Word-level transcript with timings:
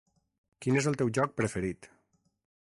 Quin 0.65 0.79
és 0.81 0.87
el 0.93 0.97
teu 1.01 1.11
joc 1.19 1.37
preferit? 1.43 1.91